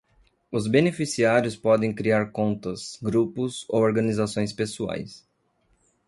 Os 0.51 0.65
beneficiários 0.65 1.55
podem 1.55 1.93
criar 1.93 2.31
contas, 2.31 2.97
grupos 3.03 3.67
ou 3.69 3.81
organizações 3.83 4.51
pessoais. 4.51 5.23